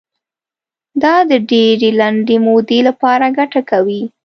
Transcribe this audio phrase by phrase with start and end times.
[1.03, 4.01] دا د ډېرې لنډې مودې لپاره ګټه کوي.